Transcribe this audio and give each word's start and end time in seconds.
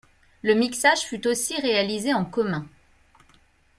Le 0.41 0.55
mixage 0.55 1.01
fut 1.01 1.27
aussi 1.27 1.61
réalisé 1.61 2.11
en 2.11 2.25
commun. 2.25 2.67